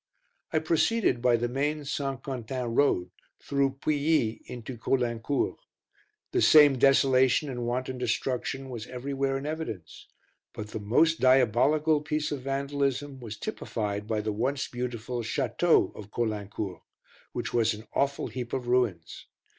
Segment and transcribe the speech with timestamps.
[0.51, 2.23] I proceeded by the main St.
[2.23, 5.59] Quentin road, through Pouilly into Caulaincourt.
[6.31, 10.07] The same desolation and wanton destruction was everywhere in evidence;
[10.53, 16.09] but the most diabolical piece of vandalism was typified by the once beautiful Château of
[16.09, 16.81] Caulaincourt,
[17.31, 19.27] which was an awful heap of ruins.